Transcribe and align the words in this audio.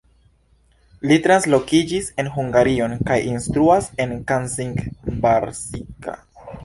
Li 1.09 1.17
translokiĝis 1.25 2.09
en 2.23 2.31
Hungarion 2.37 2.95
kaj 3.09 3.17
instruas 3.35 3.91
en 4.07 4.17
Kazincbarcika. 4.33 6.17